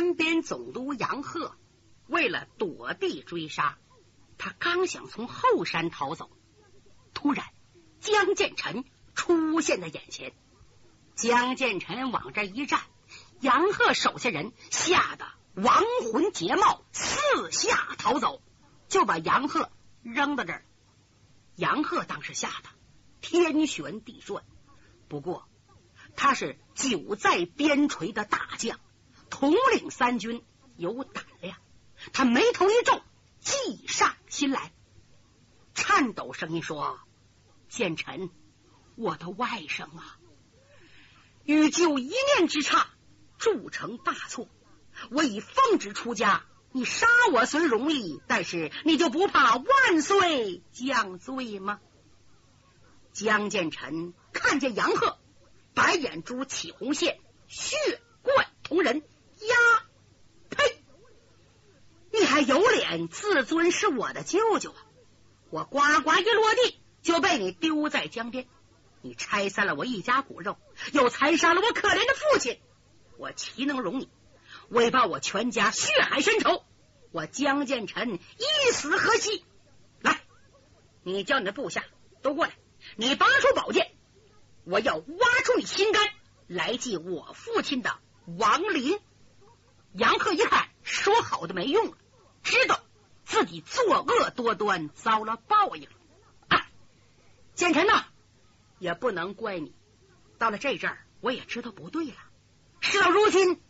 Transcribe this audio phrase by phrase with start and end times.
[0.00, 1.54] 三边总督杨鹤
[2.06, 3.76] 为了躲避追杀，
[4.38, 6.30] 他刚想从后山逃走，
[7.12, 7.44] 突然
[8.00, 10.32] 江建成出现在眼前。
[11.16, 12.80] 江建成往这一站，
[13.40, 18.40] 杨鹤手下人吓得亡魂皆冒，四下逃走，
[18.88, 19.70] 就把杨鹤
[20.02, 20.64] 扔到这儿。
[21.56, 22.70] 杨鹤当时吓得
[23.20, 24.44] 天旋地转，
[25.08, 25.46] 不过
[26.16, 28.80] 他是久在边陲的大将，
[29.30, 30.44] 统领三军，
[30.76, 31.56] 有胆量。
[32.12, 33.02] 他眉头一皱，
[33.40, 34.72] 计上心来，
[35.74, 36.98] 颤抖声音说
[37.68, 38.30] ：“建臣，
[38.96, 40.18] 我的外甥啊！”
[41.44, 42.88] 欲就一念之差，
[43.38, 44.48] 铸成大错。
[45.10, 51.80] 我已奉旨出家，你杀我虽容易，但是你就不怕万岁降罪吗？
[53.12, 55.18] 江建成看见杨鹤，
[55.74, 57.18] 白眼珠起红线，
[57.48, 57.76] 血
[58.22, 59.02] 贯瞳仁，
[59.48, 59.84] 呀！
[60.50, 60.82] 呸！
[62.12, 64.86] 你还有脸自尊是我的舅舅啊？
[65.50, 68.46] 我呱呱一落地，就被你丢在江边。
[69.02, 70.58] 你拆散了我一家骨肉，
[70.92, 72.60] 又残杀了我可怜的父亲，
[73.16, 74.10] 我岂能容你？
[74.68, 76.64] 为报我全家血海深仇，
[77.10, 79.44] 我江建成一死何惜？
[80.00, 80.20] 来，
[81.02, 81.84] 你叫你的部下
[82.22, 82.52] 都过来，
[82.96, 83.90] 你拔出宝剑，
[84.64, 86.06] 我要挖出你心肝
[86.46, 87.98] 来祭我父亲的
[88.38, 89.00] 亡灵。
[89.92, 91.94] 杨鹤一看，说好的没用，
[92.42, 92.80] 知道
[93.24, 95.88] 自己作恶多端，遭了报应。
[96.48, 96.66] 啊，
[97.54, 98.04] 建成呐！
[98.78, 99.74] 也不能怪你，
[100.38, 102.14] 到了这阵儿，我也知道不对了。
[102.80, 103.60] 事到如今，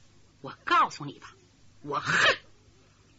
[0.40, 1.34] 我告诉你吧，
[1.82, 2.36] 我恨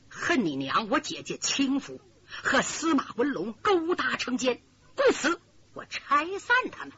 [0.10, 2.00] 恨你娘，我姐姐轻浮
[2.44, 4.62] 和司马文龙勾搭成奸，
[4.96, 5.42] 故此
[5.74, 6.94] 我拆散他们。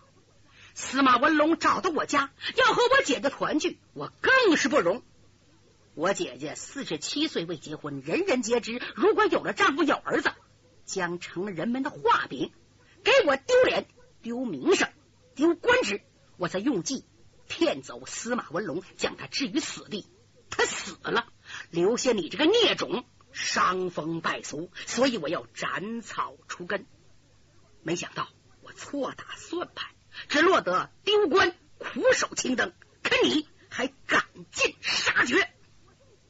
[0.75, 5.01] 司马文龙找到我家，要和我姐姐团聚，我更是不容。
[5.95, 10.31] 我姐姐四十七岁未结婚，人人皆知，如果有了丈夫有儿子，
[10.85, 12.51] 将成了人们的画饼，
[13.03, 13.85] 给我丢脸。
[14.23, 14.89] 丢名声，
[15.35, 16.01] 丢官职，
[16.37, 17.03] 我才用计
[17.49, 20.07] 骗走司马文龙，将他置于死地。
[20.49, 21.27] 他死了，
[21.69, 23.03] 留下你这个孽种，
[23.33, 26.85] 伤风败俗，所以我要斩草除根。
[27.81, 28.29] 没想到
[28.61, 29.91] 我错打算盘，
[30.29, 32.73] 只落得丢官，苦守青灯。
[33.03, 35.52] 可你还赶尽杀绝，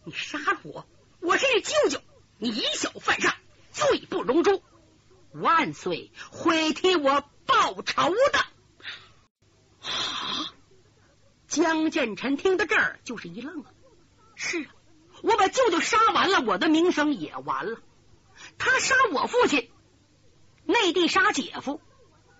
[0.06, 0.86] 你杀了我，
[1.20, 2.02] 我是你舅舅，
[2.38, 3.34] 你以小犯上，
[3.72, 4.62] 罪不容诛。
[5.32, 7.24] 万岁会替我。
[7.46, 8.40] 报仇的！
[11.50, 13.72] 江建成听到这儿就是一愣啊！
[14.34, 14.74] 是啊，
[15.22, 17.82] 我把舅舅杀完了，我的名声也完了。
[18.58, 19.70] 他杀我父亲，
[20.64, 21.82] 内地杀姐夫，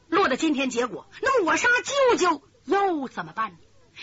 [0.08, 3.58] 落得今天结果，那我杀舅舅又怎么办呢？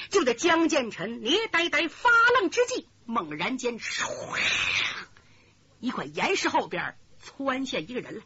[0.08, 3.78] 就在江建成捏呆呆发愣之际，猛然间，
[5.80, 8.22] 一块岩石后边窜下一个人来。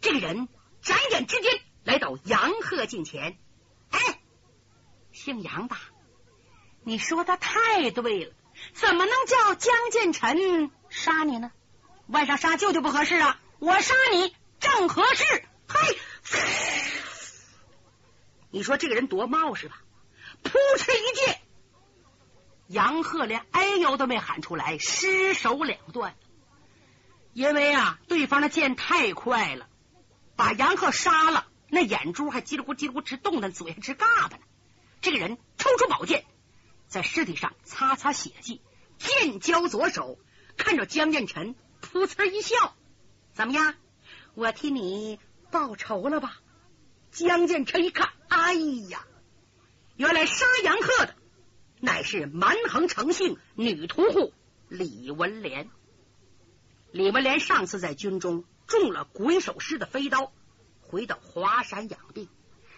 [0.00, 0.48] 这个人
[0.82, 1.60] 眨眼之间。
[1.82, 3.38] 来到杨鹤近前，
[3.88, 4.20] 哎，
[5.12, 5.74] 姓杨的，
[6.84, 8.34] 你说的太对了，
[8.74, 11.50] 怎么能叫江建成杀你呢？
[12.06, 15.24] 晚上杀舅舅不合适啊，我杀你正合适。
[15.68, 15.98] 嘿，
[18.50, 19.80] 你说这个人多冒失吧？
[20.42, 21.40] 扑哧一剑，
[22.68, 26.14] 杨鹤连哎呦都没喊出来，失手两断。
[27.32, 29.68] 因为啊，对方的剑太快了，
[30.36, 31.46] 把杨鹤杀了。
[31.68, 34.42] 那眼珠还叽里咕叽里咕直动呢，嘴还直嘎巴呢。
[35.00, 36.24] 这个人抽出宝剑，
[36.88, 38.60] 在尸体上擦擦血迹，
[38.98, 40.18] 剑交左手，
[40.56, 42.74] 看着江建成，噗呲一笑
[43.32, 43.74] ：“怎么样？
[44.34, 45.20] 我替你
[45.52, 46.40] 报仇了吧？”
[47.12, 49.06] 江建成一看，哎呀，
[50.00, 51.14] 原来杀杨鹤的
[51.78, 54.32] 乃是蛮横成性女屠户
[54.66, 55.68] 李文莲。
[56.90, 60.32] 李文莲上次在军中中了鬼手师的飞刀。
[60.80, 62.30] 回到华山养病，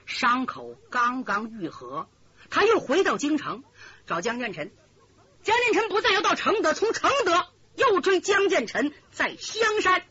[0.04, 2.08] 伤口刚刚愈合，
[2.50, 3.62] 他又回到京城
[4.04, 4.72] 找江建成。
[5.44, 7.46] 江建成不在，要到承德，从承德
[7.76, 10.04] 又追江建成，在香山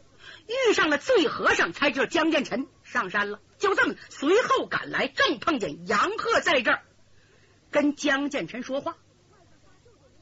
[0.47, 3.41] 遇上了醉和尚，才知道江建成上山了。
[3.57, 6.83] 就这么随后赶来，正碰见杨鹤在这儿
[7.71, 8.97] 跟江建臣说话。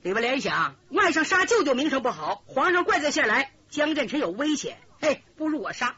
[0.01, 5.97] 李文莲想，外甥杀舅舅名声不好，皇上怪罪下来，江建臣有危险，嘿，不如我杀。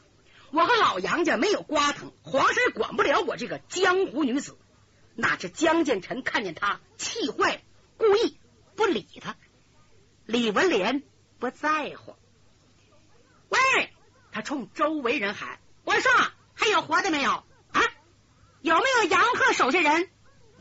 [0.51, 4.57] 我和老杨家没有瓜藤，皇上也管不了我这个江湖女子。
[5.13, 7.62] 哪知江建臣看见他气坏了，
[7.98, 8.39] 故意
[8.75, 9.36] 不理他。
[10.25, 11.03] 李文莲
[11.38, 12.15] 不在乎。
[13.50, 13.59] 喂，
[14.31, 16.12] 他冲周围人喊：“我说，
[16.53, 17.31] 还有活的没有？
[17.31, 17.81] 啊，
[18.62, 20.09] 有没有杨鹤手下人？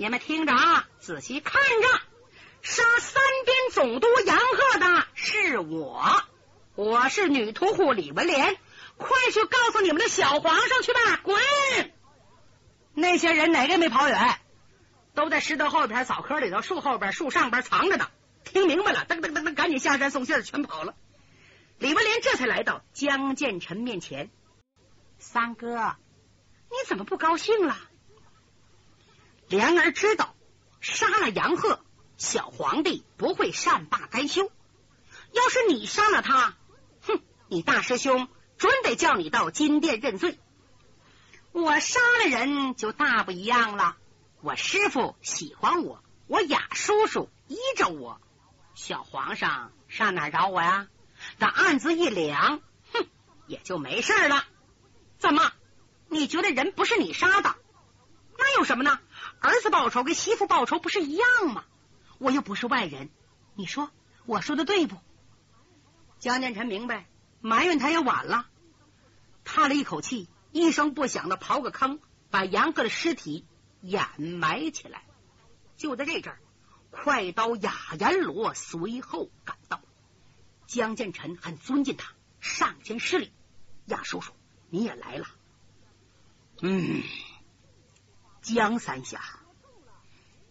[0.00, 2.00] 你们听着啊，仔细看着，
[2.62, 6.22] 杀三边总督杨鹤的是我，
[6.74, 8.56] 我是女屠户李文莲，
[8.96, 11.20] 快去告诉你们的小皇上去吧！
[11.22, 11.36] 滚！
[12.94, 14.40] 那些人哪个没跑远？
[15.12, 18.08] 都在石头后边、草棵里头、树后边、树上边藏着呢。
[18.42, 20.94] 听明白了，噔噔噔噔，赶紧下山送信全跑了。
[21.76, 24.30] 李文莲这才来到江建成面前，
[25.18, 25.94] 三哥，
[26.70, 27.76] 你怎么不高兴了？
[29.50, 30.36] 莲儿知道，
[30.80, 31.80] 杀了杨鹤，
[32.16, 34.44] 小皇帝不会善罢甘休。
[35.32, 36.54] 要是你杀了他，
[37.02, 40.38] 哼，你大师兄准得叫你到金殿认罪。
[41.50, 43.96] 我杀了人就大不一样了。
[44.40, 48.20] 我师傅喜欢我，我雅叔叔依着我，
[48.76, 50.86] 小皇上上哪找我呀？
[51.40, 52.62] 这案子一凉，
[52.92, 53.04] 哼，
[53.48, 54.44] 也就没事了。
[55.18, 55.50] 怎么？
[56.08, 57.56] 你觉得人不是你杀的？
[58.38, 59.00] 那有什么呢？
[59.40, 61.64] 儿子报仇跟媳妇报仇不是一样吗？
[62.18, 63.10] 我又不是外人，
[63.54, 63.90] 你说
[64.26, 64.96] 我说的对不？
[66.18, 67.06] 江建臣明白，
[67.40, 68.46] 埋怨他也晚了，
[69.44, 72.00] 叹了一口气，一声不响的刨个坑，
[72.30, 73.44] 把杨哥的尸体。
[73.82, 75.04] 掩埋起来。
[75.78, 76.38] 就在这阵儿，
[76.90, 79.80] 快刀雅阎罗随后赶到。
[80.66, 83.32] 江建臣很尊敬他，上前施礼
[83.88, 84.34] ：“亚叔叔，
[84.68, 85.26] 你也来了。”
[86.60, 87.00] 嗯，
[88.42, 89.20] 江三侠，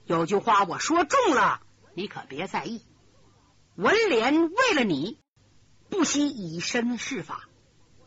[0.06, 1.62] 有句话我说重了，
[1.94, 2.86] 你可别在意。
[3.76, 5.20] 文莲为了你，
[5.90, 7.50] 不惜以身试法，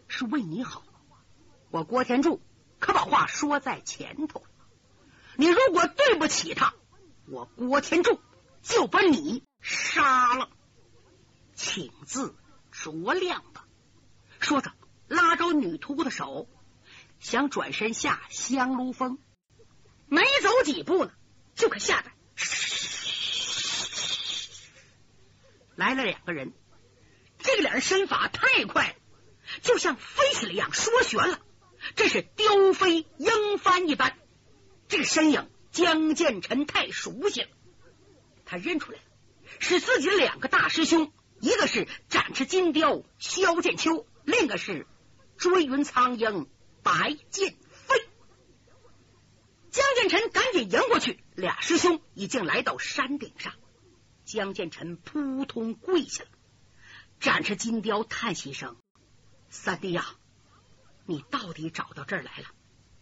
[0.07, 0.85] 是为你好。
[1.71, 2.41] 我郭天柱
[2.79, 4.45] 可把话说在前头。
[5.37, 6.75] 你如果对不起他，
[7.27, 8.21] 我郭天柱
[8.63, 10.49] 就把你杀了，
[11.55, 12.37] 请自
[12.73, 13.67] 酌量吧。
[14.39, 14.73] 说着，
[15.09, 16.47] 拉着女徒的手，
[17.19, 19.19] 想转身下香炉峰，
[20.13, 21.13] 没走几步呢，
[21.55, 22.13] 就可下来，
[25.75, 26.53] 来了两个人。
[27.39, 28.95] 这个俩人身法太快了，
[29.63, 31.41] 就像飞起来一样，说悬了，
[31.97, 34.19] 这是雕飞鹰翻一般。
[34.87, 37.49] 这个身影，江建臣太熟悉了，
[38.45, 39.05] 他认出来了
[39.61, 41.11] 是自己的两个大师兄，
[41.41, 44.87] 一个是展翅金雕萧剑秋，另一个是
[45.39, 46.51] 追云苍鹰
[46.83, 47.57] 白剑。
[49.73, 53.55] 江建成赶紧迎过去，俩师兄已经来到山顶上，
[54.27, 56.31] 江建成扑通跪下了。
[57.19, 58.77] 展翅金雕叹息声
[59.49, 60.05] ：“三弟呀，
[61.07, 62.49] 你到底找到这儿来了？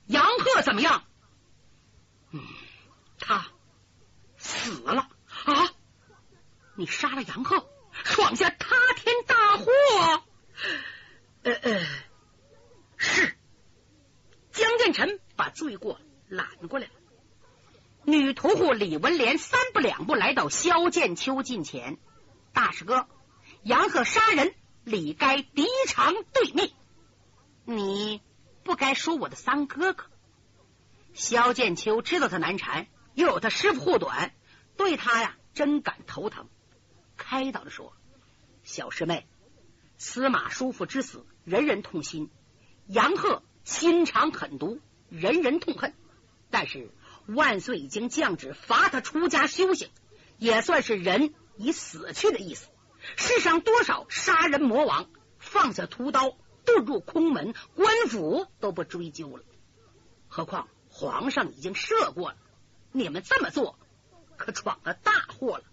[0.06, 1.04] 杨鹤怎么样？”
[2.30, 2.40] 嗯，
[3.18, 3.48] 他
[4.38, 5.74] 死了啊！
[6.76, 7.68] 你杀了杨鹤，
[8.04, 9.66] 闯下塌天大祸。
[11.42, 11.86] 呃呃，
[12.96, 13.36] 是
[14.52, 16.00] 江建成把罪过
[16.30, 16.92] 揽过来了。
[18.04, 21.98] 女屠户李文莲三步两步来到萧剑秋近前，
[22.54, 23.06] 大师哥，
[23.62, 24.54] 杨鹤杀人，
[24.84, 26.72] 理该敌偿对命，
[27.64, 28.22] 你
[28.62, 30.06] 不该说我的三哥哥。
[31.12, 34.32] 萧剑秋知道他难缠，又有他师傅护短，
[34.76, 36.48] 对他呀真感头疼。
[37.16, 37.92] 开导着说
[38.64, 39.26] ：“小师妹，
[39.98, 42.30] 司马叔父之死，人人痛心；
[42.86, 44.80] 杨鹤心肠狠毒，
[45.10, 45.92] 人人痛恨。
[46.50, 46.90] 但是
[47.26, 49.88] 万岁已经降旨罚他出家修行，
[50.38, 52.68] 也算是人已死去的意思。
[53.16, 55.08] 世上多少杀人魔王，
[55.38, 59.44] 放下屠刀，遁入空门，官府都不追究了，
[60.28, 62.36] 何况……”皇上已经赦过了，
[62.90, 63.78] 你们这么做
[64.36, 65.64] 可闯了大祸了，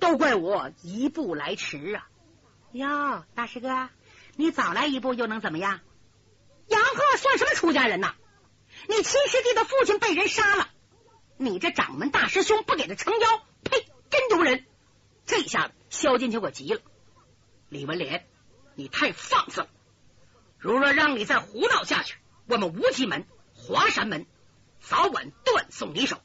[0.00, 2.08] 都怪我一步来迟啊！
[2.72, 3.88] 哟，大师哥，
[4.34, 5.78] 你早来一步又能怎么样？
[6.66, 8.16] 杨鹤算什么出家人呐？
[8.88, 10.68] 你亲师弟的父亲被人杀了，
[11.36, 14.66] 你这掌门大师兄不给他撑腰，呸，真丢人！
[15.26, 16.80] 这下子，萧金秋可急了。
[17.68, 18.28] 李文莲，
[18.74, 19.68] 你太放肆了！
[20.58, 22.16] 如若让你再胡闹下去，
[22.46, 24.26] 我们无极门、华山门。
[24.80, 26.20] 早晚断送你手，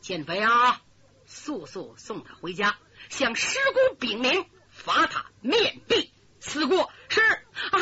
[0.00, 0.82] 减肥啊！
[1.26, 6.92] 速速送他回家，向师姑禀明，罚他面壁思过。
[7.08, 7.80] 是啊，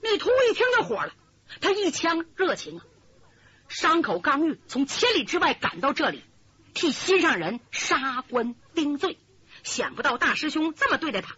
[0.00, 1.12] 那徒一听就火了，
[1.60, 2.84] 他一腔热情啊，
[3.68, 6.22] 伤口刚愈，从千里之外赶到这里，
[6.74, 9.18] 替心上人杀官定罪。
[9.62, 11.36] 想不到大师兄这么对待他，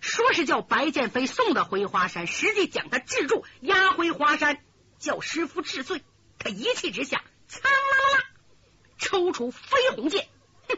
[0.00, 4.62] 说是叫白剑飞送他回华山，实际将他制住，押回华山，
[4.98, 6.02] 叫师傅治罪。
[6.38, 8.24] 他一气之下，苍啦啦啦，
[8.98, 10.26] 抽出飞鸿剑，
[10.68, 10.76] 哼！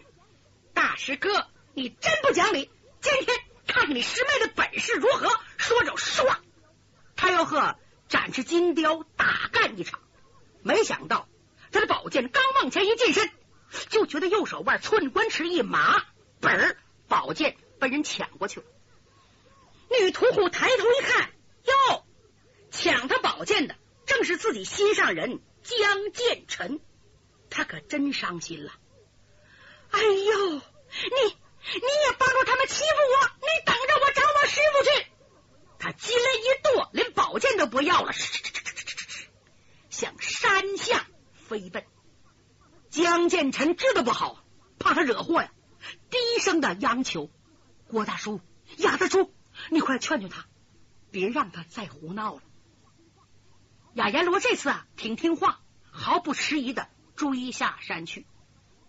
[0.74, 2.70] 大师哥，你真不讲理！
[3.00, 5.28] 今天看看你师妹的本事如何！
[5.56, 6.36] 说着，唰，
[7.16, 10.00] 他要和展翅金雕大干一场。
[10.62, 11.28] 没想到
[11.70, 13.30] 他的宝剑刚往前一近身，
[13.88, 16.04] 就觉得右手腕寸关尺一麻，
[16.40, 16.76] 本儿
[17.08, 18.66] 宝剑被人抢过去了。
[19.90, 21.30] 女屠户抬头一看，
[21.64, 22.04] 哟，
[22.70, 26.80] 抢他宝剑的正是自己心上人江建臣，
[27.50, 28.72] 他可真伤心了。
[29.90, 32.84] 哎呦，你你也帮助他们欺负
[33.14, 35.06] 我，你等着我找我师傅去！
[35.78, 36.25] 他急了一跺，
[37.56, 38.12] 都不要了，
[39.90, 41.06] 向山下
[41.48, 41.84] 飞奔。
[42.90, 44.42] 江建臣知道不好，
[44.78, 45.50] 怕他惹祸呀，
[46.10, 47.30] 低声的央求
[47.88, 48.40] 郭大叔、
[48.78, 49.32] 雅大叔。
[49.70, 50.46] 你快劝劝他，
[51.10, 52.42] 别让他再胡闹了。
[53.94, 55.60] 雅阎罗这次啊，挺听话，
[55.90, 58.26] 毫不迟疑的追下山去。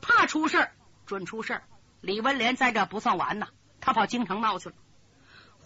[0.01, 1.63] 怕出事儿，准出事儿。
[2.01, 3.47] 李文莲在这不算完呢，
[3.79, 4.75] 他跑京城闹去了。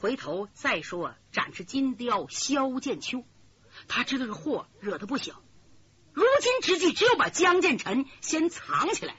[0.01, 3.24] 回头再说展翅金雕萧剑秋，
[3.88, 5.39] 他知道这祸惹的不小。
[6.12, 9.15] 如今之计，只有把江建臣先藏起来，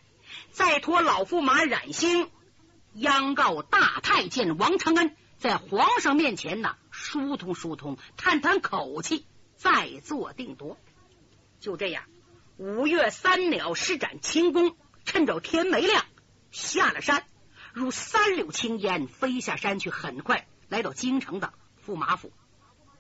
[0.50, 2.28] 再托老驸马冉兴
[2.94, 5.16] 央告大太监王承恩。
[5.38, 9.24] 在皇上面前呢，疏通疏通，探探口气，
[9.54, 10.76] 再做定夺。
[11.60, 12.02] 就这样，
[12.56, 16.04] 五岳三鸟施展轻功，趁着天没亮
[16.50, 17.24] 下了山，
[17.72, 21.52] 如三绺青烟飞下山去，很快来到京城的
[21.84, 22.32] 驸马府。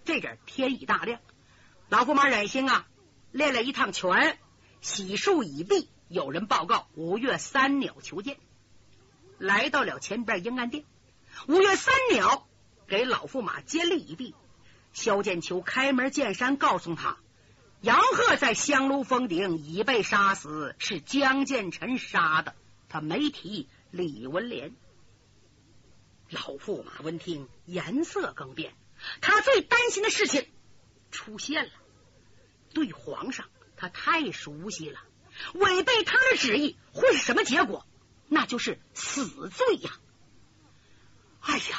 [0.04, 1.22] 这阵天已大亮，
[1.88, 2.86] 老驸马忍心啊，
[3.30, 4.38] 练了一趟拳，
[4.82, 8.36] 洗漱已毕，有人报告五岳三鸟求见，
[9.38, 10.84] 来到了前边阴安殿。
[11.48, 12.46] 五月三鸟
[12.86, 14.34] 给老驸马监立一臂，
[14.92, 17.16] 萧剑秋开门见山告诉他，
[17.80, 22.54] 杨鹤在香炉峰顶已被杀死，是江建臣杀的。
[22.90, 24.74] 他没提李文莲。
[26.32, 28.74] 老驸马闻听，颜色更变，
[29.20, 30.48] 他最担心的事情
[31.10, 31.70] 出现了。
[32.72, 34.98] 对皇上，他太熟悉了，
[35.54, 37.86] 违背他的旨意会是什么结果？
[38.28, 39.90] 那就是死罪呀！
[41.40, 41.78] 哎呀，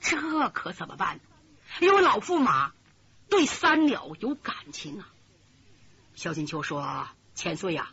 [0.00, 1.18] 这可怎么办？
[1.80, 2.72] 因为老驸马
[3.28, 5.12] 对三鸟有感情啊。
[6.14, 7.92] 萧金秋说：“千岁呀，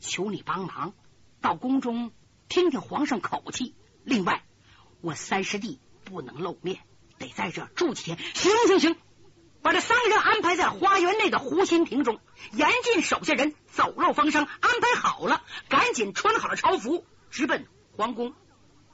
[0.00, 0.94] 求你帮忙
[1.42, 2.10] 到宫中
[2.48, 3.74] 听听皇上口气。
[4.02, 4.46] 另外，
[5.00, 6.80] 我三师弟不能露面，
[7.18, 8.18] 得在这住几天。
[8.34, 8.96] 行行行，
[9.62, 12.20] 把这三个人安排在花园内的湖心亭中，
[12.52, 14.44] 严禁手下人走漏风声。
[14.44, 17.66] 安排好了，赶紧穿好了朝服，直奔
[17.96, 18.34] 皇宫。”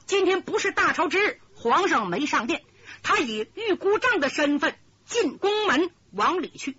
[0.05, 2.63] 今天不是大朝之日，皇上没上殿，
[3.03, 6.77] 他以玉姑丈的身份进宫门往里去。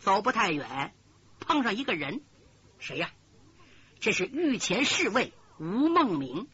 [0.00, 0.92] 走不太远，
[1.38, 2.20] 碰上一个人，
[2.80, 3.10] 谁呀？
[4.00, 6.48] 这是御前侍卫吴梦明。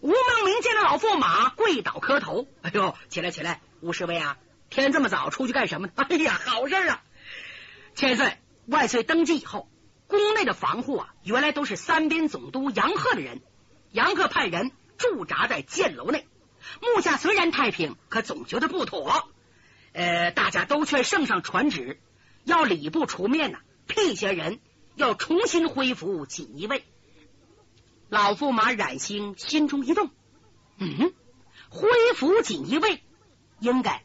[0.00, 4.36] 吴孟明见了老驸马，跪倒磕头：“哎呦，起来起来，吴侍卫啊，
[4.70, 5.92] 天这么早出去干什么呢？
[6.08, 7.02] 哎呀，好事啊！
[7.94, 9.68] 千岁万岁登基以后，
[10.06, 13.42] 宫内的防护啊，原来都是三边总督杨鹤的人，
[13.92, 16.28] 杨鹤派人。”驻扎在箭楼内，
[16.80, 19.28] 目下虽然太平，可总觉得不妥。
[19.92, 22.00] 呃，大家都劝圣上传旨，
[22.44, 23.58] 要礼部出面呢，
[23.88, 24.60] 辟些人，
[24.94, 26.84] 要重新恢复锦衣卫。
[28.08, 30.10] 老驸马冉兴心中一动，
[30.78, 31.12] 嗯，
[31.68, 33.02] 恢复锦衣卫
[33.58, 34.04] 应该，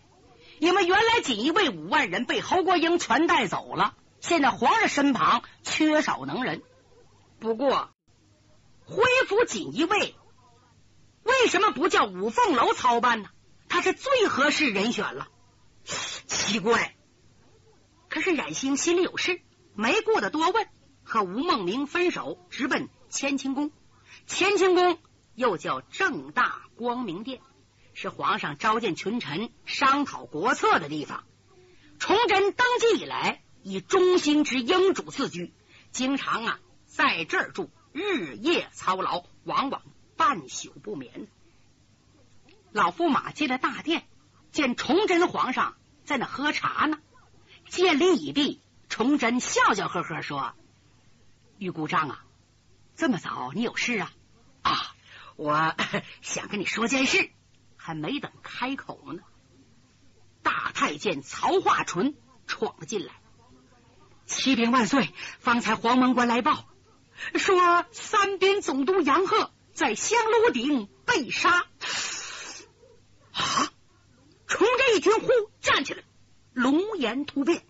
[0.59, 6.63] 因为原来锦衣卫五万人被侯国英全带走了，现在皇上身旁缺少能人。
[7.39, 7.91] 不过，
[8.83, 10.15] 恢复锦衣卫。
[11.23, 13.29] 为什么不叫五凤楼操办呢？
[13.67, 15.27] 他是最合适人选了。
[15.83, 16.95] 奇怪，
[18.09, 19.41] 可是冉兴心里有事，
[19.75, 20.67] 没顾得多问，
[21.03, 23.71] 和吴梦明分手，直奔乾清宫。
[24.27, 24.99] 乾清宫
[25.35, 27.41] 又叫正大光明殿，
[27.93, 31.23] 是皇上召见群臣、商讨国策的地方。
[31.97, 35.53] 崇祯登基以来，以忠心之英主自居，
[35.91, 39.81] 经常啊在这儿住，日夜操劳，往往。
[40.19, 41.29] 半宿不眠。
[42.73, 44.05] 老驸马进了大殿，
[44.51, 46.99] 见崇祯皇上在那喝茶呢。
[47.69, 48.59] 见礼已毕，
[48.89, 50.55] 崇祯笑笑呵呵说
[51.57, 52.25] ：“玉姑丈啊，
[52.99, 54.11] 这么早你有事啊？
[54.61, 54.95] 啊，
[55.37, 55.73] 我
[56.21, 57.29] 想跟你说件事。”
[57.81, 59.23] 还没等开口呢，
[60.43, 63.13] 大太监曹化淳闯了进来。
[64.25, 66.65] 启禀万岁，方才黄门官来报，
[67.35, 69.49] 说三边总督杨鹤。
[69.73, 71.51] 在香炉顶被杀
[73.31, 73.71] 啊！
[74.45, 75.29] 崇祯一听，呼
[75.61, 76.03] 站起来，
[76.51, 77.63] 龙颜突变。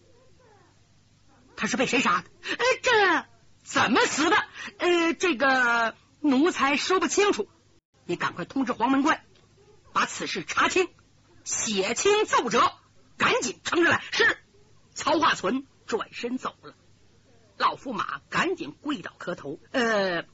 [1.55, 2.31] 他是被谁杀的？
[2.57, 3.25] 呃，这
[3.69, 4.35] 怎么死的？
[4.79, 7.47] 呃，这个奴才说不清楚。
[8.05, 9.23] 你赶快通知黄门官，
[9.93, 10.89] 把此事查清，
[11.43, 12.73] 写清奏折，
[13.17, 14.03] 赶紧呈上来。
[14.11, 14.39] 是。
[14.95, 16.73] 曹化存转身走了，
[17.57, 19.59] 老驸马赶紧跪倒磕头。
[19.71, 20.25] 呃。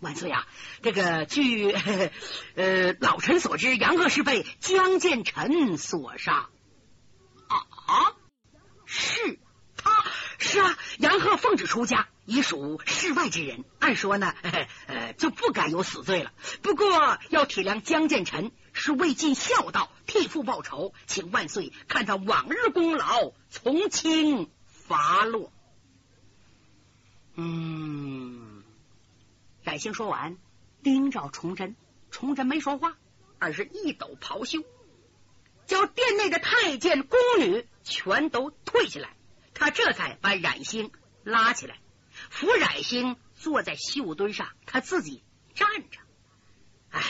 [0.00, 0.46] 万岁啊！
[0.82, 6.50] 这个据呃老臣所知，杨鹤是被江建成所杀。
[7.48, 8.12] 啊，
[8.84, 9.38] 是
[9.78, 10.04] 他，
[10.38, 14.34] 是啊，杨鹤奉旨出家，已属世外之人，按说呢，
[14.86, 16.32] 呃，就不该有死罪了。
[16.62, 25.52] 不过要体谅江建臣是为尽孝道，替父报仇，请万岁看他往日功劳，从轻发落。
[27.34, 28.62] 嗯。
[29.62, 30.36] 冉兴说完，
[30.82, 31.74] 盯着崇祯，
[32.10, 32.96] 崇祯没说话，
[33.38, 34.62] 而是一抖袍袖，
[35.66, 39.16] 叫殿内的太监宫女全都退下来。
[39.54, 40.90] 他这才把冉星
[41.22, 41.78] 拉起来，
[42.30, 45.22] 扶冉星坐在绣墩上，他自己
[45.54, 46.00] 站着。
[46.90, 47.02] 哎，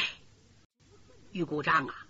[1.32, 2.06] 玉姑丈啊，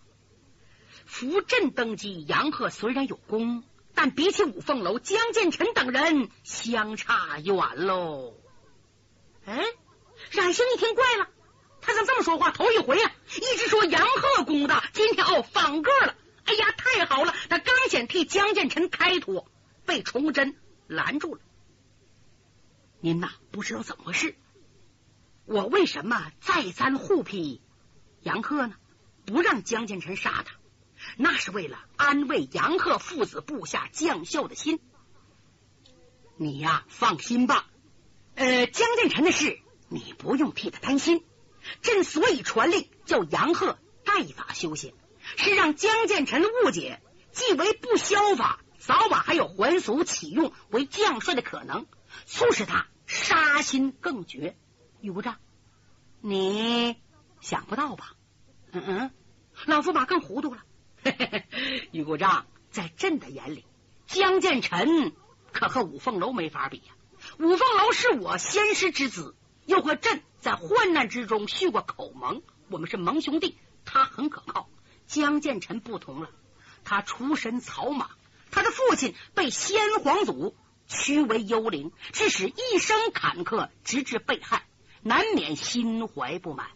[1.06, 8.34] 扶朕登基，杨鹤虽然有功，但比起五凤楼、江建成等人，相差远喽。
[9.44, 9.64] 哎。
[10.30, 11.28] 冉星一听怪了，
[11.80, 12.50] 他怎么这么说话？
[12.52, 16.14] 头一回啊，一直说杨鹤功大，今天哦反个了。
[16.44, 17.34] 哎呀，太好了！
[17.49, 19.50] 他刚想替江建成开脱，
[19.84, 20.56] 被崇祯
[20.87, 21.40] 拦住了。
[23.04, 24.34] 您呐，不知道怎么回事？
[25.44, 27.61] 我为什么再三护庇
[28.23, 28.76] 杨鹤呢？
[29.26, 30.54] 不让江建成杀他，
[31.18, 34.80] 那是为了安慰杨鹤父子部下将校的心。
[36.38, 37.66] 你呀，放心吧。
[38.37, 39.61] 呃，江建成的事。
[39.90, 41.23] 你不用替他担心，
[41.82, 44.94] 朕所以传令叫杨鹤代法修行，
[45.37, 51.84] 是让江建成误解，既为不消法，早晚还有还俗启用为将帅的可能，
[52.25, 52.87] 促使他
[53.54, 54.56] 杀心更绝。
[55.00, 55.37] 玉部长，
[56.20, 56.96] 你
[57.40, 58.14] 想不到吧？
[58.73, 59.11] 嗯嗯，
[59.66, 60.64] 老驸马更糊涂了。
[61.92, 63.64] 玉部长，在朕的眼里，
[64.08, 65.12] 江建臣
[65.52, 66.94] 可和五凤楼没法比呀。
[67.38, 69.37] 五凤楼是我先师之子。
[69.66, 73.56] 又和朕在患难之中续过口盟，我们是盟兄弟。
[73.84, 74.68] 他很可靠。
[75.06, 76.28] 江建臣不同了，
[76.82, 78.10] 他出身草莽，
[78.50, 84.66] 他的父亲被先皇祖屈为幽灵，致使一生坎坷，直至被害，
[85.02, 86.68] 难免心怀不满。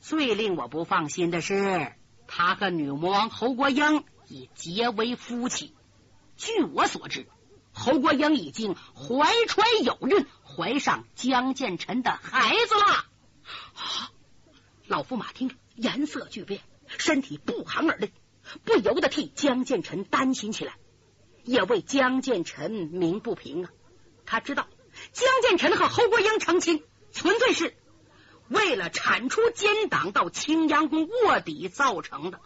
[0.00, 1.92] 最令我不放心的是，
[2.26, 5.74] 他和女魔王侯国英已结为夫妻。
[6.36, 7.26] 据我所知。
[7.76, 13.04] 侯国英已经怀揣有孕，怀上江建成的孩子了。
[14.86, 18.12] 老驸马听着，颜色巨变，身体不寒而栗，
[18.62, 20.76] 不由得替江建成担心起来，
[21.44, 23.70] 也为江建成鸣不平啊。
[24.26, 24.68] 他知道
[25.12, 27.76] 江建成和侯国英成亲，纯粹是
[28.48, 32.40] 为了铲除奸党到青阳宫卧底造成的，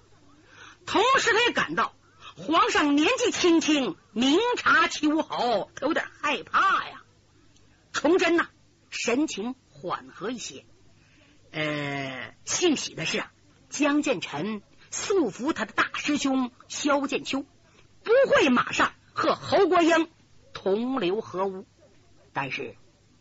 [0.87, 1.95] 同时他也感到。
[2.37, 7.03] 皇上年纪轻轻，明察秋毫，他有点害怕呀。
[7.93, 8.47] 崇祯呐，
[8.91, 10.65] 神情缓和一些。
[11.51, 13.33] 呃，幸喜的是啊，
[13.71, 17.45] 江建成束缚他的大师兄萧剑秋，
[18.09, 20.09] 不会马上和侯国英
[20.55, 21.67] 同流合污。
[22.33, 22.75] 但是，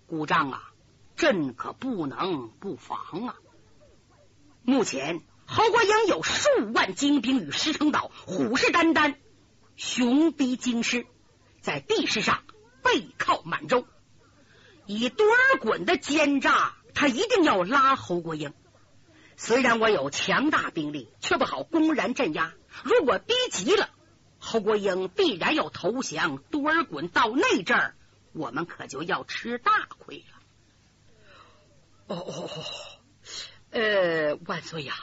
[0.07, 0.71] 故障啊，
[1.17, 3.35] 朕可不能不防啊。
[4.63, 5.21] 目前。
[5.49, 9.15] 侯国英有数万精兵与石城岛，虎视眈眈，
[9.77, 11.07] 雄逼京师，
[11.61, 12.43] 在地势上
[12.83, 13.87] 背靠满洲。
[14.85, 18.53] 以多尔衮的奸诈，他一定要拉侯国英。
[19.37, 22.53] 虽然我有强大兵力，却不好公然镇压。
[22.83, 23.89] 如果逼急了，
[24.47, 26.37] 侯国英必然要投降。
[26.37, 27.95] 多尔衮到那阵儿，
[28.31, 30.37] 我们可就要吃大亏了。
[32.07, 32.63] 哦哦哦，
[33.71, 34.95] 呃，万岁呀！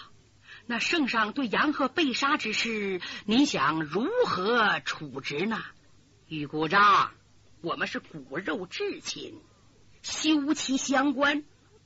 [0.64, 5.62] 那圣上对杨鹤被杀之事，您想如何处置呢？
[6.26, 7.12] 玉姑丈，
[7.60, 9.42] 我们是骨肉至亲，
[10.00, 11.44] 休戚相关。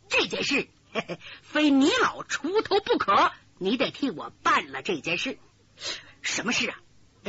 [0.08, 5.38] 这件事嘿嘿非你老出头不可，你得替我办了这件事。
[6.22, 6.78] 什么事啊？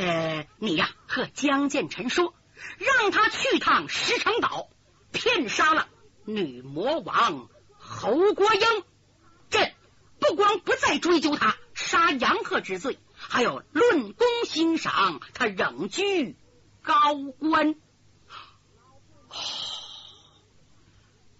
[0.00, 2.32] 呃，你呀和江建成说，
[2.78, 4.70] 让他去趟石城岛，
[5.12, 5.88] 骗杀了
[6.24, 8.84] 女魔王侯国英。
[9.50, 9.74] 朕。
[10.18, 16.36] 不光不再追究他杀杨鹤之罪，还有论功欣赏他仍居
[16.82, 17.74] 高官。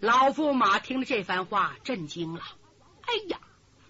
[0.00, 2.42] 老驸马听了这番话，震惊了。
[3.02, 3.38] 哎呀，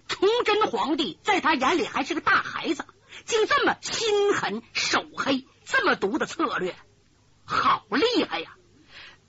[0.09, 2.85] 崇祯皇帝在他眼里还是个大孩子，
[3.25, 6.75] 竟这么心狠手黑，这么毒的策略，
[7.45, 8.55] 好厉害呀！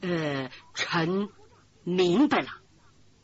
[0.00, 1.28] 呃，臣
[1.82, 2.58] 明白了。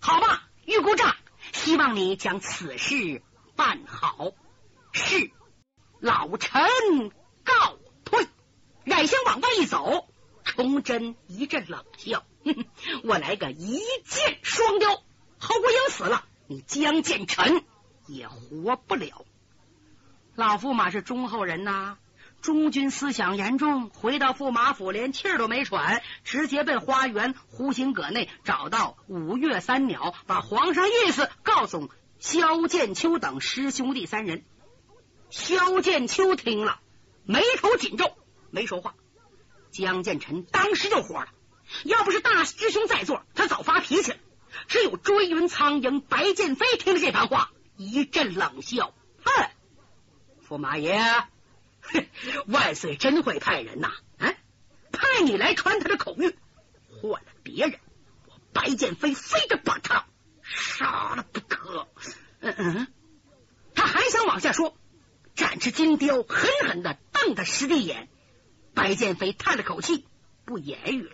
[0.01, 1.17] 好吧，玉姑丈。
[1.53, 3.23] 希望你将此事
[3.57, 4.33] 办好。
[4.93, 5.31] 是，
[6.01, 6.63] 老臣
[7.45, 8.29] 告退。
[8.85, 10.09] 冉星往外一走，
[10.45, 12.25] 崇祯一阵冷笑
[13.05, 15.03] ：“我来个一箭双雕，
[15.39, 17.65] 侯国英死了，你江建臣
[18.07, 19.25] 也活不了。
[20.39, 21.97] 老驸马是忠厚人呐，
[22.43, 34.45] 忠君思想严重，回到驸马府连气儿都没喘，直接奔花园湖心阁内找到五岳三鸟，把皇上意思告诉萧剑秋等师兄弟三人。
[35.29, 36.79] 萧剑秋听了，
[37.25, 38.13] 眉头紧皱，
[38.53, 38.95] 没说话。
[39.73, 41.27] 江建成当时就火了，
[41.83, 44.19] 要不是大师兄在座，他早发脾气了。
[44.69, 49.51] 只有追云苍鹰白剑飞听了这番话，一阵冷笑，哼。
[50.49, 51.25] 驸马爷，
[52.47, 53.93] 万岁真会派人呐！
[54.17, 54.35] 啊，
[54.91, 56.35] 派你来传他的口谕。
[57.01, 57.79] 换了别人，
[58.27, 60.07] 我白剑飞非得把他
[60.43, 61.87] 杀了不可。
[62.41, 62.87] 嗯嗯，
[63.75, 64.75] 他还想往下说，
[65.35, 68.09] 展翅金雕狠狠的瞪他师弟眼。
[68.75, 70.07] 白剑飞叹了口气，
[70.45, 71.13] 不言语了。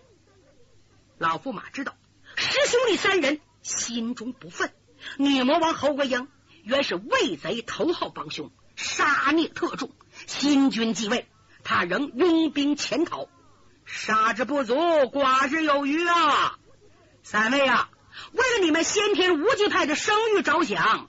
[1.19, 1.97] 老驸马知道
[2.37, 4.71] 师兄弟三人心中不忿，
[5.19, 6.29] 女魔王侯国英
[6.63, 8.53] 原是魏贼头号帮凶。
[8.85, 9.91] 杀孽特重，
[10.27, 11.27] 新君继位，
[11.65, 13.29] 他仍拥兵潜逃，
[13.87, 16.59] 杀之不足，寡之有余啊！
[17.23, 17.89] 三位啊，
[18.33, 21.09] 为了你们先天无极派的声誉着想，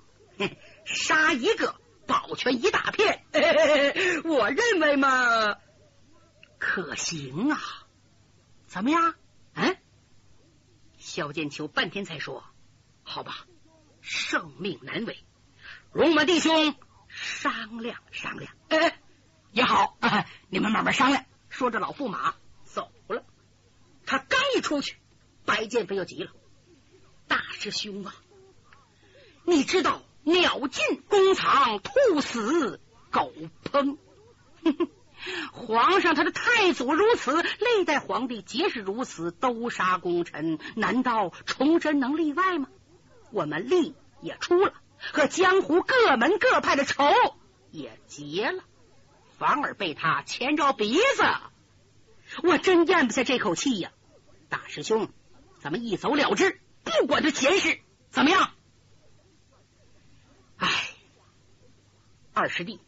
[0.86, 1.76] 杀一个
[2.08, 3.26] 保全一大片，
[4.24, 5.58] 我认为嘛，
[6.58, 7.60] 可行啊？
[8.68, 9.16] 怎么样？
[9.54, 9.76] 嗯？
[10.98, 12.46] 萧剑秋半天才说
[13.04, 13.46] ：“好吧，
[14.00, 15.26] 圣命难违，
[15.92, 16.74] 容我弟兄。”
[17.26, 19.00] 商量商量，哎，
[19.52, 19.98] 也好，
[20.50, 21.26] 你们慢慢商量。
[21.50, 23.24] 说着，老驸马走了。
[24.06, 24.98] 他刚一出去，
[25.44, 26.32] 白剑飞又急了
[27.28, 28.14] ：“大师兄啊，
[29.44, 33.34] 你知道鸟进弓藏，兔死狗
[33.64, 33.98] 烹。
[35.52, 40.60] 皇上他的太祖如此，历代皇帝皆是如此，都杀功臣。
[40.76, 42.70] 难道崇祯能例外吗？
[43.32, 44.74] 我们力也出了。”
[45.14, 47.04] 和江湖各门各派的仇
[47.72, 48.64] 也结了，
[49.38, 51.24] 反而被他牵着鼻子，
[52.44, 53.92] 我真咽不下这口气呀！
[54.50, 55.10] 大师兄，
[55.60, 58.52] 咱们一走了之，不管他前世怎么样。
[60.58, 60.70] 唉，
[62.34, 62.80] 二师弟，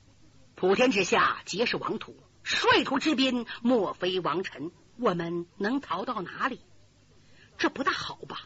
[0.55, 6.61] 普天之下皆是王土，率土之滨莫非王臣，我们能逃到哪里？
[7.57, 8.41] 这不大好吧？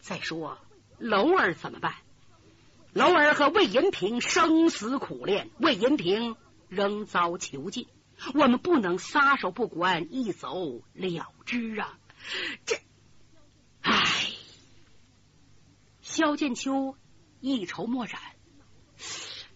[0.00, 0.58] 再说
[0.98, 1.94] 楼儿怎么办？
[2.92, 6.36] 楼儿和魏银平生死苦恋，魏银平
[6.68, 7.88] 仍遭囚禁，
[8.34, 11.98] 我们不能撒手不管，一走了之啊！
[12.66, 12.76] 这，
[13.80, 14.28] 唉，
[16.02, 16.96] 萧剑秋
[17.40, 18.20] 一筹莫展。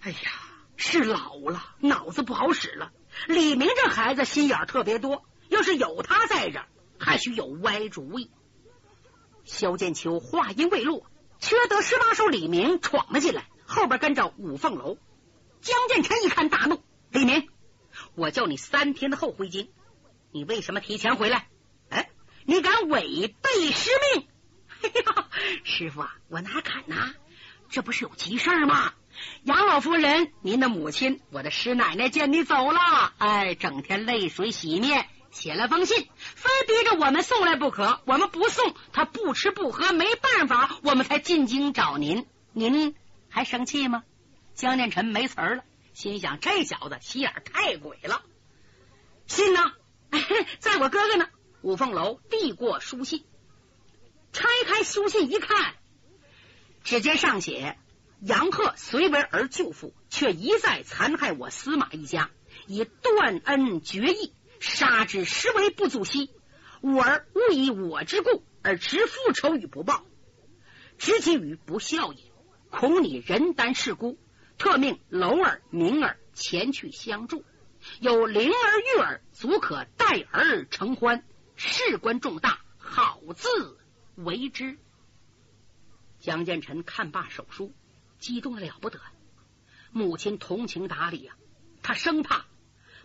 [0.01, 0.17] 哎呀，
[0.77, 2.91] 是老了，脑子不好使了。
[3.29, 6.65] 李明这孩子心眼特别多，要是有他在这，
[6.99, 8.31] 还许有歪主意。
[9.45, 11.05] 萧剑秋话音未落。
[11.39, 14.99] 缺德十八手李明闯了进来，后边跟着五凤楼。
[15.61, 17.49] 江建臣一看大怒：“李明，
[18.15, 19.69] 我叫你三天后回京，
[20.33, 21.49] 你为什么提前回来？
[21.89, 22.11] 哎，
[22.45, 24.29] 你敢违背师命？
[24.83, 25.29] 哎呀，
[25.65, 27.15] 师傅啊，我哪敢呐？
[27.69, 28.93] 这不是有急事吗？
[29.45, 32.81] 杨老夫人，您的母亲，我的师奶奶见你走了，
[33.19, 38.01] 哎，整天泪水洗面。”写了封信，非逼着我们送来不可。
[38.07, 42.27] 我们不送，他不吃不喝，没办法，我们才进京找您。
[42.53, 42.95] 您
[43.29, 44.05] 还生气吗？
[44.55, 48.23] 江念臣没词儿了，心想这小子心眼太鬼了。
[49.27, 49.73] 信呢，
[50.59, 51.29] 在我哥哥呢。
[51.63, 53.25] 五凤楼递过书信，
[54.33, 55.75] 拆开书信一看，
[56.85, 57.77] 只见上写：
[58.21, 62.31] 杨鹤虽为儿舅父，却一再残害我司马一家，
[62.69, 64.33] 以断恩绝义。
[64.61, 66.31] 杀之实为不足惜，
[66.81, 70.05] 吾儿勿以我之故而直复仇与不报，
[70.99, 72.23] 知其于不孝也。
[72.71, 74.19] 恐你人单势孤，
[74.59, 77.45] 特命楼儿、明儿前去相助，
[78.01, 81.25] 有灵儿、玉儿足可代儿成欢。
[81.55, 83.79] 事关重大，好自
[84.17, 84.77] 为之。
[86.19, 87.73] 江建臣看罢手书，
[88.19, 89.01] 激动的了不得。
[89.91, 91.35] 母亲同情达理呀，
[91.83, 92.45] 他生怕。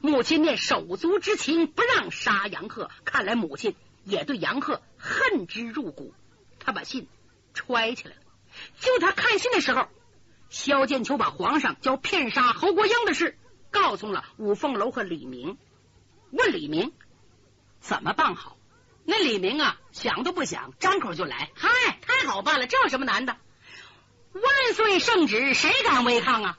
[0.01, 2.89] 母亲念手足之情，不让杀杨鹤。
[3.05, 6.13] 看来母亲也对杨鹤恨之入骨。
[6.59, 7.07] 他把信
[7.53, 8.21] 揣起来了。
[8.79, 9.87] 就他看信的时候，
[10.49, 13.37] 萧剑秋把皇上叫骗杀侯国英的事
[13.69, 15.57] 告诉了五凤楼和李明。
[16.31, 16.91] 问李明
[17.79, 18.57] 怎么办好？
[19.03, 21.69] 那李明啊，想都不想，张口就来：“嗨，
[22.01, 23.37] 太好办了，这有什么难的？
[24.33, 26.57] 万岁圣旨，谁敢违抗啊？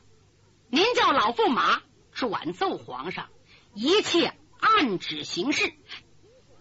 [0.69, 1.81] 您叫老驸马。”
[2.23, 3.31] 转奏皇上，
[3.75, 5.73] 一切按旨行事。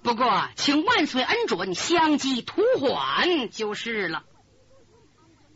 [0.02, 4.24] 不过，请万岁恩准，相机图缓就是了。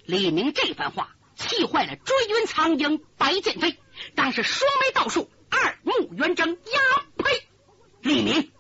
[0.06, 3.80] 李明这番话气坏了追云苍鹰白剑飞，
[4.14, 7.48] 当时双眉倒竖，二目圆睁，呀呸！
[8.04, 8.52] 李明，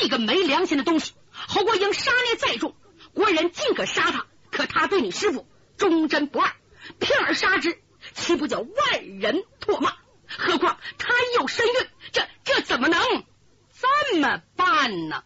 [0.00, 1.12] 你个没良心的东西！
[1.30, 2.74] 侯国英杀孽再重，
[3.12, 6.56] 国人尽可杀他，可他对你师傅忠贞不二，
[6.98, 7.82] 偏而杀之，
[8.14, 9.92] 岂不叫万人唾骂？
[10.38, 13.00] 何况他有身孕，这这怎么能
[13.72, 15.24] 这么办呢？